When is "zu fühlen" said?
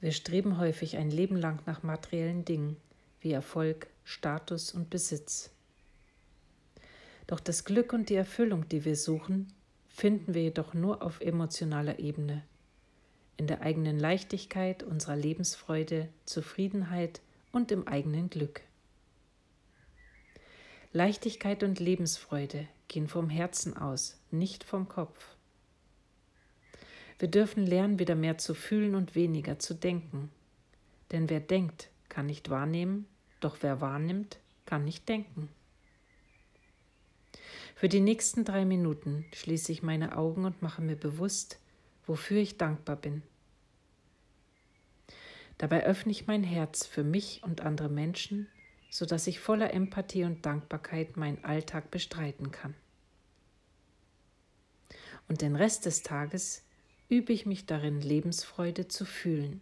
28.38-28.94, 58.88-59.60